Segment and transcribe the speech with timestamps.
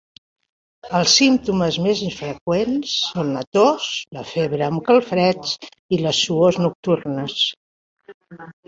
[0.99, 5.55] Els símptomes més freqüents són la tos, la febre amb calfreds
[5.99, 7.43] i les suors nocturnes.